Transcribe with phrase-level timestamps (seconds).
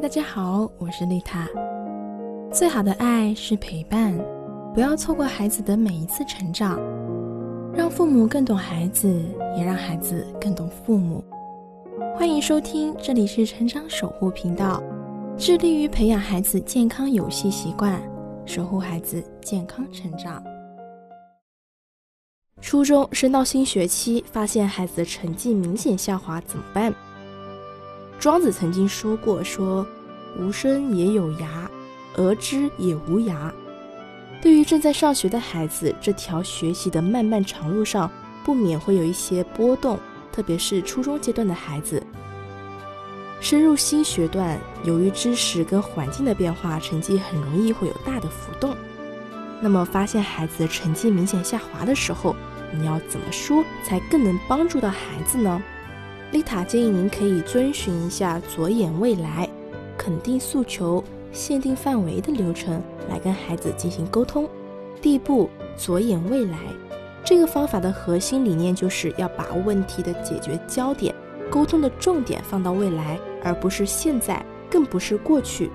[0.00, 1.48] 大家好，我是丽塔。
[2.52, 4.16] 最好的爱是陪伴，
[4.72, 6.78] 不要错过孩子的每一次成长，
[7.74, 9.08] 让父母更懂孩子，
[9.56, 11.24] 也让孩子更懂父母。
[12.16, 14.80] 欢迎收听，这里是成长守护频道，
[15.36, 18.00] 致力于培养孩子健康游戏习惯，
[18.46, 20.40] 守护孩子健康成长。
[22.60, 26.94] 初中升到新学期，发现孩子的成绩明显下滑，怎么办？
[28.28, 29.86] 庄子曾经说过：“说
[30.38, 31.66] 无声也有牙，
[32.14, 33.50] 而知也无牙。”
[34.42, 38.10] 对于正在上学的孩子，这条学习的漫漫长路上，
[38.44, 39.98] 不免会有一些波动，
[40.30, 42.02] 特别是初中阶段的孩子。
[43.40, 48.76] 深入新学段，由于知识跟环境的变化，成绩很容易会有大的浮动。
[49.58, 52.36] 那么，发现孩子成绩明显下滑的时候，
[52.78, 55.62] 你要怎么说才更能帮助到孩子呢？
[56.30, 59.48] 丽塔建议您可以遵循一下左眼未来、
[59.96, 64.46] 肯定诉求、限定范围的流程来跟孩子进行沟通。
[65.00, 66.58] 第一步，左眼未来，
[67.24, 71.14] 这个方法的核心理念就是要把问题的解决焦点、
[71.50, 75.70] 沟通的重点放到未来，而不是现在，更不是过去。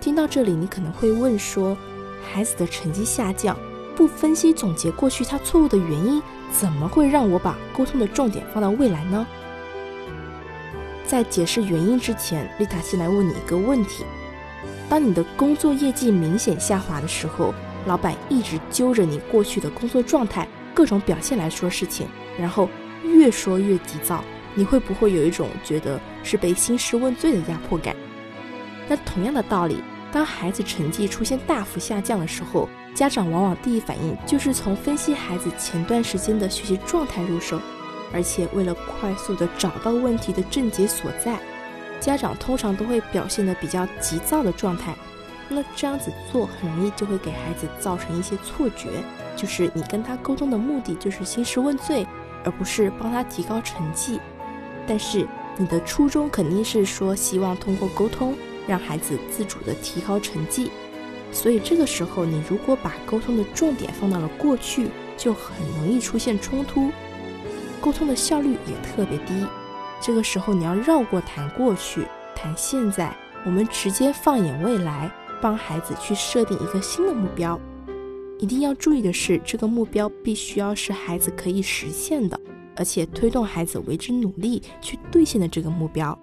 [0.00, 1.76] 听到这里，你可能会问说，
[2.20, 3.56] 孩子的成绩下降，
[3.94, 9.24] 不分析总结过去他错误的原因，怎么会让我把沟通的重点放到未来呢？
[11.06, 14.04] 在解释原因之前，丽塔先来问你一个问题：
[14.88, 17.54] 当你的工作业绩明显下滑的时候，
[17.86, 22.68] 老板一直揪着你过去的工作状态、各种表现来说事情，然后
[23.04, 27.94] 越说越急躁，你会不会有一种觉得是被兴师问罪的压迫感？
[28.88, 37.60] 那同样的道理，当孩子成绩出现大幅下降的时候，家长往往第一反应就是从分析孩子前段时间的学习状态入手。
[38.16, 41.38] 而且为了快速的找到问题的症结所在，
[42.00, 44.96] 家长通常都会表现的比较急躁的状态。
[45.50, 48.88] 那这样子做很容易就会给孩子造成一些错觉，
[49.36, 52.06] 就是你跟他沟通的目的就是兴师问罪，
[52.42, 54.18] 而不是帮他提高成绩。
[54.86, 55.28] 但是
[55.58, 58.34] 你的初衷肯定是说希望通过沟通
[58.66, 60.70] 让孩子自主的提高成绩，
[61.32, 64.88] 所以这个时候你如果把沟通的重点放到了过去，
[65.18, 66.90] 就很容易出现冲突。
[67.86, 69.46] 沟通的效率也特别低，
[70.00, 72.04] 这个时候你要绕过谈过去，
[72.34, 75.08] 谈现在，我们直接放眼未来，
[75.40, 77.56] 帮孩子去设定一个新的目标。
[78.40, 82.36] 一定要注意的是，这个目标必须要是孩子可以实现的，
[82.74, 86.18] 而且推动孩子为之努力去兑现的这个目标。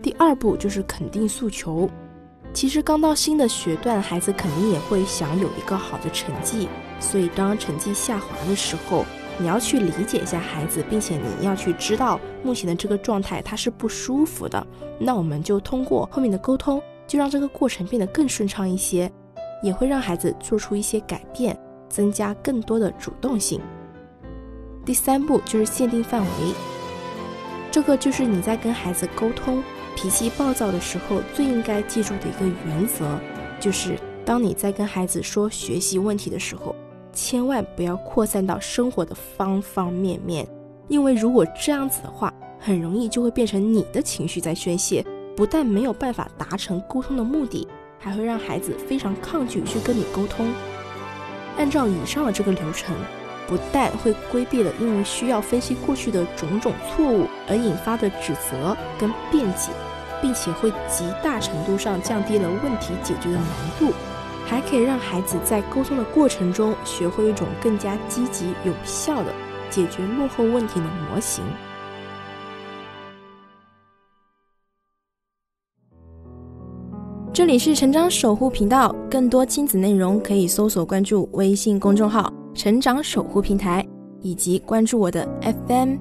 [0.00, 1.90] 第二步就是肯定诉求。
[2.54, 9.04] 其实刚到新的学段，孩子肯定也会想有一个好的成绩，所以当成绩下滑的时候。
[9.38, 14.66] 你要去理解一下孩子，并且你要去知道目前的这个状态他是不舒服的。
[14.98, 19.10] 那我们就通过后面的沟通，就让这个过程变得更顺畅一些，
[19.62, 21.58] 也会让孩子做出一些改变，
[21.88, 23.60] 增加更多的主动性。
[24.84, 26.28] 第三步就是限定范围，
[27.70, 29.62] 这个就是你在跟孩子沟通
[29.94, 33.18] 脾气暴躁的时候最应该记住的一个原则，
[33.60, 36.74] 就是当你在跟孩子说学习问题的时候。
[37.16, 40.46] 千万不要扩散到生活的方方面面，
[40.86, 45.02] 因为如果这样子的话，很容易就会变成你的情绪在宣泄，
[45.34, 47.66] 不但没有办法达成沟通的目的，
[47.98, 50.46] 还会让孩子非常抗拒去跟你沟通。
[51.56, 52.94] 按照以上的这个流程，
[53.48, 59.70] 不但会规避了因为需要分析过去的种种错误而引发的指责跟辩解，
[60.20, 63.46] 并且会极大程度上降低了问题解决的难
[63.78, 63.94] 度。
[64.46, 69.32] 还可以让孩子在沟通的过程中学会一种更加积极有效的
[69.68, 71.44] 解决落后问题的模型。
[77.32, 83.86] 这里是成长守护频道，更多亲子内容可以搜索关注微信公众号“成长守护平台”，
[84.22, 85.96] 以及关注我的 FM。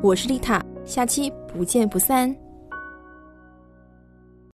[0.00, 2.34] 我是丽塔，下期不见不散。